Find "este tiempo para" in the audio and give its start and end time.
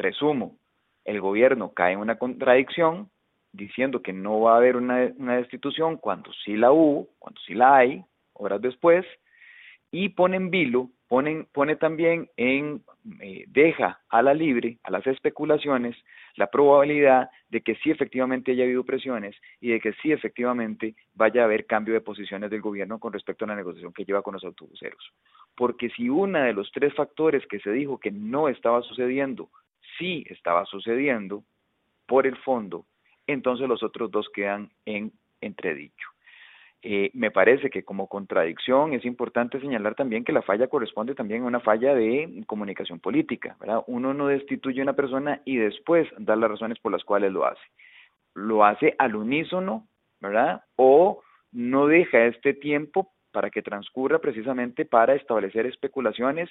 52.24-53.50